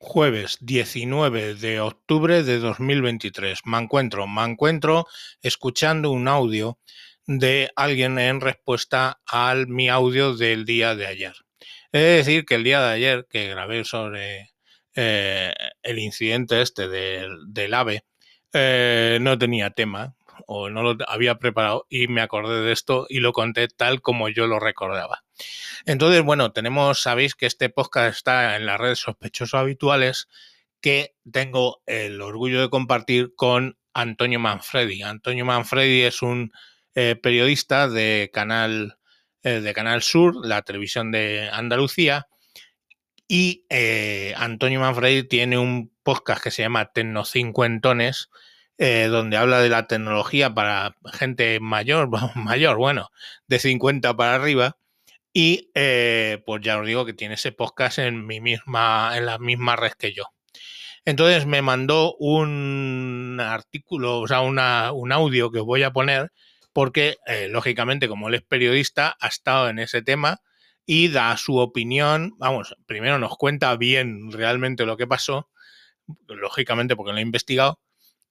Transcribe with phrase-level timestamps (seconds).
[0.00, 3.62] Jueves 19 de octubre de 2023.
[3.64, 5.06] Me encuentro, me encuentro
[5.42, 6.78] escuchando un audio
[7.26, 11.34] de alguien en respuesta al mi audio del día de ayer.
[11.90, 14.50] Es decir, que el día de ayer que grabé sobre
[14.94, 18.04] eh, el incidente este del, AVE,
[18.52, 20.14] eh, no tenía tema
[20.46, 24.28] o no lo había preparado y me acordé de esto y lo conté tal como
[24.28, 25.24] yo lo recordaba.
[25.86, 30.28] Entonces, bueno, tenemos, sabéis que este podcast está en las redes sospechosos habituales
[30.80, 35.02] que tengo el orgullo de compartir con Antonio Manfredi.
[35.02, 36.52] Antonio Manfredi es un
[36.94, 38.98] eh, periodista de Canal,
[39.42, 42.28] eh, de Canal Sur, la televisión de Andalucía,
[43.26, 46.90] y eh, Antonio Manfredi tiene un podcast que se llama
[48.78, 53.10] Tecnocincuentones, donde habla de la tecnología para gente mayor, mayor, bueno,
[53.46, 54.76] de 50 para arriba,
[55.32, 59.38] y eh, pues ya os digo que tiene ese podcast en mi misma, en la
[59.38, 60.24] misma red que yo.
[61.04, 66.32] Entonces me mandó un artículo, o sea, un audio que os voy a poner,
[66.72, 70.40] porque eh, lógicamente, como él es periodista, ha estado en ese tema
[70.86, 72.34] y da su opinión.
[72.38, 75.48] Vamos, primero nos cuenta bien realmente lo que pasó,
[76.28, 77.80] lógicamente porque lo he investigado,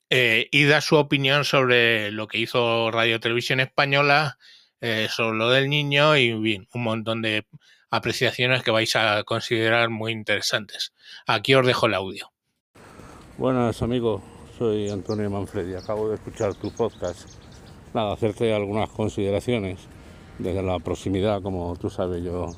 [0.09, 4.37] eh, y da su opinión sobre lo que hizo Radio Televisión Española
[4.79, 7.45] eh, sobre lo del niño y bien, un montón de
[7.89, 10.93] apreciaciones que vais a considerar muy interesantes.
[11.25, 12.31] Aquí os dejo el audio.
[13.37, 14.21] Buenas amigos,
[14.57, 17.27] soy Antonio Manfredi, acabo de escuchar tu podcast.
[17.93, 19.79] Nada, hacerte algunas consideraciones
[20.37, 22.55] desde la proximidad, como tú sabes, yo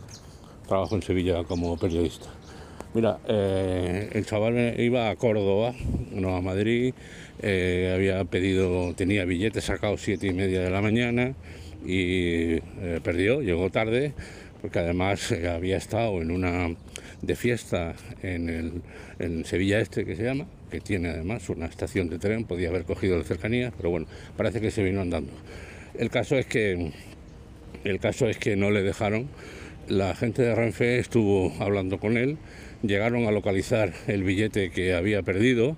[0.68, 2.30] trabajo en Sevilla como periodista.
[2.92, 5.76] Mira, eh, el chaval iba a Córdoba,
[6.12, 6.96] no a Madrid,
[7.40, 11.36] eh, había pedido, tenía billetes sacados siete y media de la mañana,
[11.86, 14.14] y eh, perdió, llegó tarde,
[14.64, 16.76] porque además había estado en una
[17.22, 18.82] de fiesta en, el,
[19.20, 22.86] en Sevilla Este, que se llama, que tiene además una estación de tren, podía haber
[22.86, 25.32] cogido de cercanía, pero bueno, parece que se vino andando.
[25.96, 26.92] El caso es que,
[27.84, 29.28] el caso es que no le dejaron,
[29.88, 32.38] la gente de Renfe estuvo hablando con él,
[32.84, 35.76] llegaron a localizar el billete que había perdido,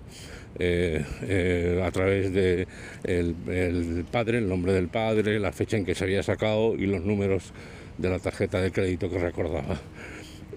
[0.59, 2.67] eh, eh, a través de
[3.03, 7.03] el, padre, el nombre del padre, la fecha en que se había sacado y los
[7.03, 7.53] números
[7.97, 9.79] de la tarjeta de crédito que recordaba.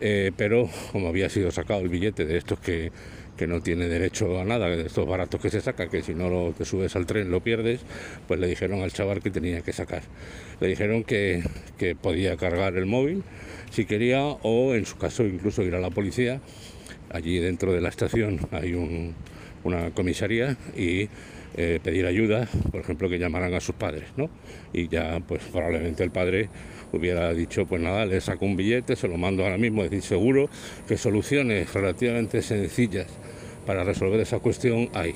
[0.01, 2.91] Eh, pero como había sido sacado el billete de estos que,
[3.37, 6.53] que, no tiene derecho a nada, de estos baratos que se saca, que si no
[6.57, 7.81] te subes al tren lo pierdes,
[8.27, 10.03] pues le dijeron al chaval que tenía que sacar.
[10.61, 11.43] Le dijeron que,
[11.79, 13.23] que podía cargar el móvil
[13.71, 16.41] si quería o en su caso incluso ir a la policía.
[17.11, 19.15] Allí dentro de la estación hay un,
[19.65, 21.09] una comisaría y
[21.57, 24.29] eh, pedir ayuda, por ejemplo, que llamaran a sus padres, ¿no?
[24.73, 26.49] Y ya, pues probablemente el padre
[26.93, 30.03] hubiera dicho, pues nada, le saco un billete, se lo mando ahora mismo, es decir,
[30.03, 30.49] seguro
[30.87, 33.07] que soluciones relativamente sencillas
[33.67, 35.15] para resolver esa cuestión hay.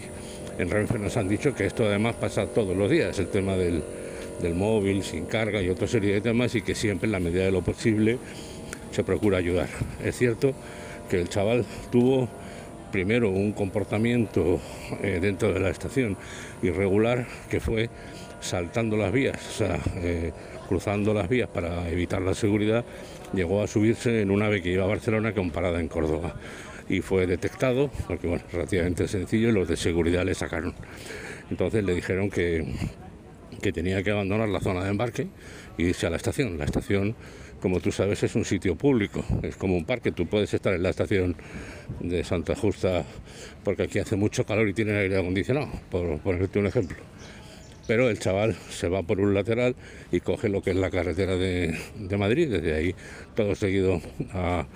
[0.59, 3.83] En Renfe nos han dicho que esto además pasa todos los días, el tema del,
[4.41, 7.45] del móvil sin carga y otra serie de temas y que siempre en la medida
[7.45, 8.19] de lo posible
[8.91, 9.69] se procura ayudar.
[10.05, 10.53] Es cierto
[11.11, 12.29] que el chaval tuvo
[12.91, 14.61] primero un comportamiento
[15.03, 16.17] eh, dentro de la estación
[16.63, 17.91] irregular que fue
[18.41, 19.63] saltando las vías,
[19.97, 20.33] eh,
[20.69, 22.85] cruzando las vías para evitar la seguridad,
[23.33, 26.35] llegó a subirse en un ave que iba a Barcelona con parada en Córdoba
[26.89, 30.75] y fue detectado, porque bueno, relativamente sencillo, y los de seguridad le sacaron.
[31.51, 32.65] Entonces le dijeron que,
[33.61, 35.29] que tenía que abandonar la zona de embarque
[35.77, 36.59] y irse a la estación.
[36.59, 37.15] La estación
[37.61, 40.13] como tú sabes, es un sitio público, es como un parque.
[40.13, 41.37] Tú puedes estar en la estación
[42.01, 43.05] de Santa Justa
[43.65, 46.97] porque aquí hace mucho calor y tiene aire acondicionado, por ponerte un ejemplo.
[47.87, 49.75] Pero el chaval se va por un lateral
[50.13, 51.75] y coge lo que es la carretera de,
[52.19, 52.95] Madrid, desde ahí
[53.35, 54.01] todo seguido
[54.33, 54.67] a,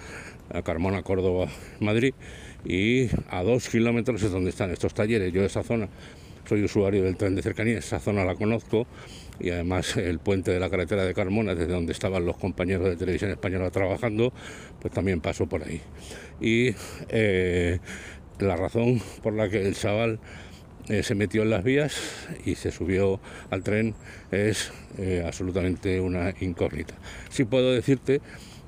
[0.65, 1.49] Carmona, Córdoba,
[1.81, 2.15] Madrid,
[2.65, 5.33] y a dos kilómetros es donde están estos talleres.
[5.33, 5.89] Yo esa zona
[6.49, 8.87] soy usuario del tren de cercanía, esa zona la conozco
[9.41, 12.97] y además el puente de la carretera de Carmona, desde donde estaban los compañeros de
[12.97, 14.33] televisión española trabajando,
[14.81, 15.81] pues también paso por ahí.
[16.41, 16.75] Y
[17.09, 17.79] eh,
[18.39, 20.21] la razón por la que el chaval
[20.89, 21.97] eh, se metió en las vías
[22.45, 23.95] y se subió al tren
[24.31, 26.95] es eh, absolutamente una incógnita.
[27.31, 28.21] Sí puedo decirte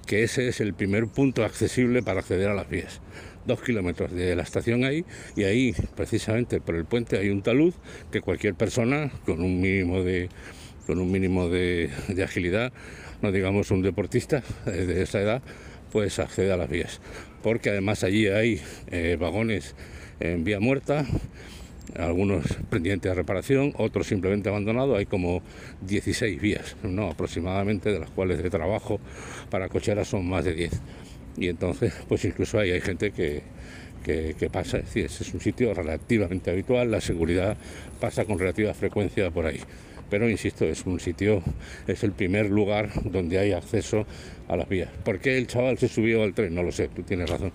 [0.06, 3.00] que ese es el primer punto accesible para acceder a las vías
[3.46, 5.04] dos kilómetros de la estación ahí
[5.36, 7.74] y ahí precisamente por el puente hay un talud
[8.10, 10.28] que cualquier persona con un mínimo de
[10.86, 11.90] con un mínimo de,
[12.22, 12.72] agilidad,
[13.22, 15.42] no digamos un deportista de esa edad,
[15.90, 17.00] pues accede a las vías.
[17.42, 18.60] Porque además allí hay
[18.90, 19.74] eh, vagones
[20.20, 21.06] en vía muerta,
[21.96, 25.42] algunos pendientes de reparación, otros simplemente abandonados, hay como
[25.82, 27.10] 16 vías, ¿no?
[27.10, 29.00] aproximadamente, de las cuales de trabajo
[29.50, 30.80] para cocheras son más de 10
[31.36, 33.42] y entonces pues incluso ahí hay gente que,
[34.04, 37.56] que, pasa, es decir, es un sitio relativamente habitual, la seguridad
[38.00, 39.60] pasa con relativa frecuencia por ahí.
[40.10, 41.42] Pero insisto, es un sitio,
[41.86, 44.06] es el primer lugar donde hay acceso
[44.48, 44.90] a las vías.
[45.04, 46.54] ¿Por qué el chaval se subió al tren?
[46.54, 47.52] No lo sé, tú tienes razón.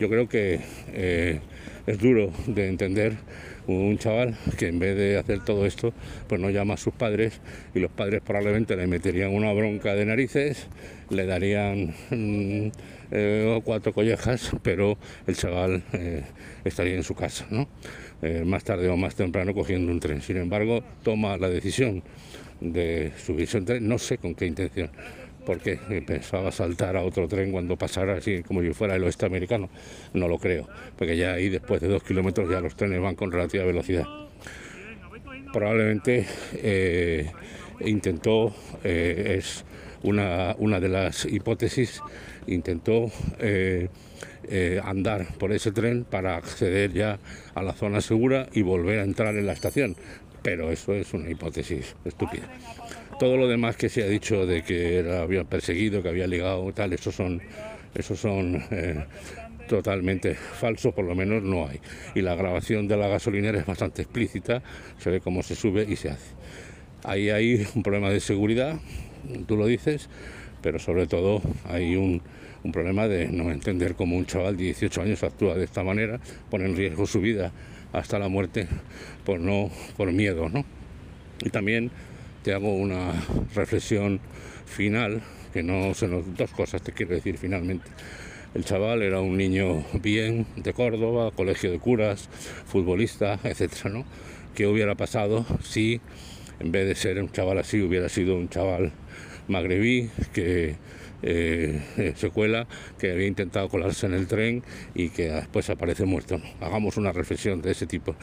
[0.00, 0.60] Yo creo que
[0.94, 1.40] eh,
[1.86, 3.16] es duro de entender
[3.66, 5.92] un chaval que en vez de hacer todo esto,
[6.28, 7.40] pues no llama a sus padres
[7.74, 10.66] y los padres probablemente le meterían una bronca de narices,
[11.10, 12.70] le darían mm,
[13.10, 16.22] eh, cuatro collejas, pero el chaval eh,
[16.64, 17.68] estaría en su casa, ¿no?
[18.22, 20.22] Eh, más tarde o más temprano cogiendo un tren.
[20.22, 22.02] Sin embargo, toma la decisión
[22.60, 24.90] de subirse un tren, no sé con qué intención
[25.46, 29.70] porque pensaba saltar a otro tren cuando pasara así como si fuera el oeste americano.
[30.12, 33.30] No lo creo, porque ya ahí después de dos kilómetros ya los trenes van con
[33.30, 34.04] relativa velocidad.
[35.52, 37.30] Probablemente eh,
[37.80, 39.64] intentó, eh, es
[40.02, 42.02] una, una, de las hipótesis,
[42.48, 43.88] intentó eh,
[44.82, 47.18] andar por ese tren para acceder ya
[47.54, 49.96] a la zona segura y volver a entrar en la estación.
[50.42, 52.48] Pero eso es una hipótesis estúpida.
[53.18, 56.70] Todo lo demás que se ha dicho de que era, había perseguido, que había ligado,
[56.72, 57.40] tal, esos son,
[57.94, 59.04] esos son eh,
[59.68, 61.80] totalmente falsos, por lo menos no hay.
[62.14, 64.62] Y la grabación de la gasolinera es bastante explícita,
[64.98, 66.34] se ve cómo se sube y se hace.
[67.04, 68.78] Ahí hay un problema de seguridad,
[69.46, 70.08] tú lo dices,
[70.60, 72.20] pero sobre todo hay un,
[72.64, 76.20] un problema de no entender cómo un chaval de 18 años actúa de esta manera,
[76.50, 77.52] pone en riesgo su vida
[77.92, 78.68] hasta la muerte
[79.24, 80.64] por no por miedo, ¿no?
[81.44, 81.90] Y también
[82.46, 83.12] te hago una
[83.56, 84.20] reflexión
[84.66, 85.20] final,
[85.52, 87.86] que no son dos cosas te quiero decir finalmente.
[88.54, 92.28] El chaval era un niño bien de Córdoba, colegio de curas,
[92.66, 94.04] futbolista, etcétera, ¿no?
[94.54, 96.00] ¿Qué hubiera pasado si
[96.60, 98.92] en vez de ser un chaval así hubiera sido un chaval
[99.48, 100.76] magrebí que
[101.24, 104.62] eh, se cuela, que había intentado colarse en el tren
[104.94, 106.40] y que después aparece muerto.
[106.60, 108.14] Hagamos una reflexión de ese tipo.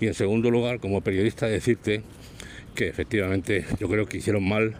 [0.00, 2.02] Y en segundo lugar, como periodista, decirte
[2.78, 4.76] que efectivamente yo creo que hicieron mal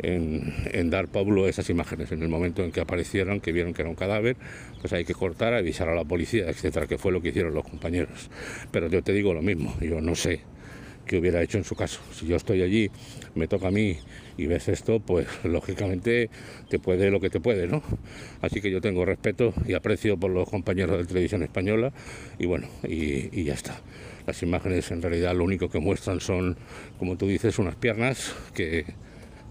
[0.00, 2.10] en, dar Pablo esas imágenes.
[2.10, 4.36] En el momento en que aparecieron, que vieron que era un cadáver,
[4.80, 7.62] pues hay que cortar, avisar a la policía, etcétera, que fue lo que hicieron los
[7.62, 8.30] compañeros.
[8.72, 10.40] Pero yo te digo lo mismo, yo no sé
[11.06, 12.00] qué hubiera hecho en su caso.
[12.12, 12.90] Si yo estoy allí,
[13.34, 13.98] me toca a mí
[14.36, 16.30] y ves esto, pues lógicamente
[16.68, 17.82] te puede lo que te puede, ¿no?
[18.42, 21.92] Así que yo tengo respeto y aprecio por los compañeros de televisión española
[22.38, 23.80] y bueno, y ya está.
[24.26, 26.56] Las imágenes en realidad lo único que muestran son,
[26.98, 28.84] como tú dices, unas piernas que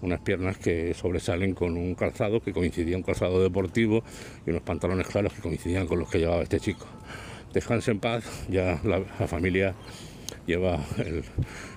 [0.02, 4.04] unas piernas que sobresalen con un calzado que coincidía un calzado deportivo
[4.46, 6.86] y unos pantalones claros que coincidían con los que llevaba este chico.
[7.52, 9.74] Descanse en paz, ya la, familia
[10.46, 10.84] lleva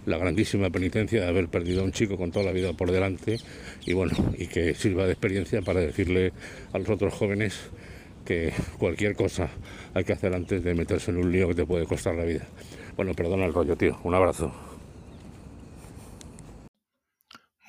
[0.06, 3.38] la grandísima penitencia de haber perdido a un chico con toda la vida por delante
[3.86, 6.34] y bueno, y que sirva de experiencia para decirle
[6.74, 7.70] a los otros jóvenes
[8.26, 9.50] que cualquier cosa
[9.94, 12.48] hay que hacer antes de meterse en un lío que te puede costar la vida.
[12.96, 14.00] Bueno, perdona el rollo, tío.
[14.04, 14.54] Un abrazo.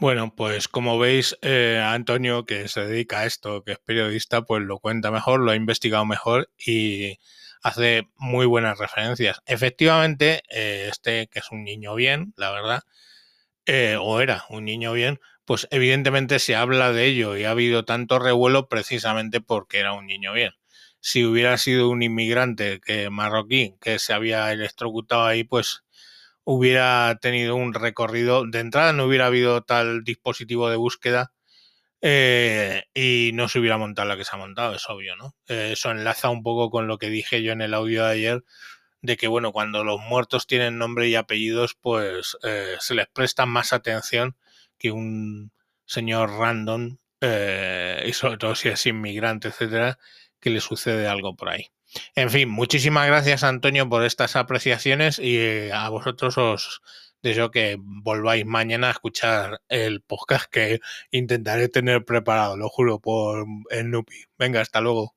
[0.01, 4.63] Bueno, pues como veis, eh, Antonio, que se dedica a esto, que es periodista, pues
[4.63, 7.19] lo cuenta mejor, lo ha investigado mejor y
[7.63, 9.41] hace muy buenas referencias.
[9.47, 12.83] Efectivamente, eh, este que es un niño bien, la verdad,
[13.67, 17.85] eh, o era un niño bien, pues evidentemente se habla de ello y ha habido
[17.85, 20.53] tanto revuelo precisamente porque era un niño bien
[21.01, 25.83] si hubiera sido un inmigrante que marroquí que se había electrocutado ahí, pues
[26.45, 28.47] hubiera tenido un recorrido.
[28.47, 31.33] De entrada no hubiera habido tal dispositivo de búsqueda
[32.01, 35.35] eh, y no se hubiera montado la que se ha montado, es obvio, ¿no?
[35.49, 38.45] Eh, eso enlaza un poco con lo que dije yo en el audio de ayer,
[39.03, 43.47] de que, bueno, cuando los muertos tienen nombre y apellidos, pues eh, se les presta
[43.47, 44.37] más atención
[44.79, 45.53] que un
[45.87, 49.99] señor random, y sobre todo si es inmigrante, etcétera,
[50.41, 51.71] que le sucede algo por ahí.
[52.15, 56.83] En fin, muchísimas gracias Antonio por estas apreciaciones y eh, a vosotros os
[57.23, 63.47] deseo que volváis mañana a escuchar el podcast que intentaré tener preparado, lo juro, por
[63.71, 64.25] el Nupi.
[64.39, 65.15] Venga, hasta luego.